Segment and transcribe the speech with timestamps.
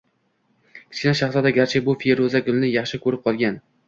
[0.77, 3.61] Kichkina shahzoda, garchi bu feruza gulni yaxshi ko‘rib qolgan